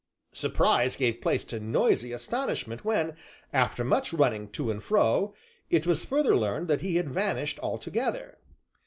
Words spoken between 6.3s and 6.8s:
learned